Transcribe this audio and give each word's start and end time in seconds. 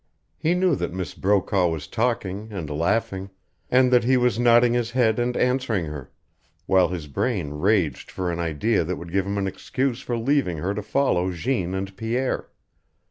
He 0.39 0.55
knew 0.55 0.75
that 0.77 0.91
Miss 0.95 1.13
Brokaw 1.13 1.67
was 1.67 1.85
talking 1.85 2.51
and 2.51 2.71
laughing, 2.71 3.29
and 3.69 3.91
that 3.93 4.03
he 4.03 4.17
was 4.17 4.39
nodding 4.39 4.73
his 4.73 4.89
head 4.89 5.19
and 5.19 5.37
answering 5.37 5.85
her, 5.85 6.11
while 6.65 6.87
his 6.87 7.05
brain 7.05 7.51
raged 7.51 8.09
for 8.09 8.31
an 8.31 8.39
idea 8.39 8.83
that 8.83 8.95
would 8.95 9.11
give 9.11 9.27
him 9.27 9.37
an 9.37 9.45
excuse 9.45 10.01
for 10.01 10.17
leaving 10.17 10.57
her 10.57 10.73
to 10.73 10.81
follow 10.81 11.31
Jeanne 11.31 11.75
and 11.75 11.95
Pierre. 11.95 12.49